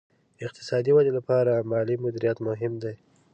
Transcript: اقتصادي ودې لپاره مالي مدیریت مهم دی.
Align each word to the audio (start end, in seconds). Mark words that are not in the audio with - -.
اقتصادي 0.45 0.91
ودې 0.93 1.11
لپاره 1.17 1.65
مالي 1.69 1.95
مدیریت 2.03 2.37
مهم 2.47 2.73
دی. 2.83 2.93